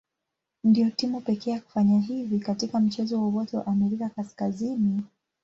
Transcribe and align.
Ndio 0.63 0.89
timu 0.91 1.21
pekee 1.21 1.51
ya 1.51 1.59
kufanya 1.61 1.99
hivi 1.99 2.39
katika 2.39 2.79
mchezo 2.79 3.21
wowote 3.21 3.57
wa 3.57 3.67
Amerika 3.67 4.09
Kaskazini. 4.09 5.01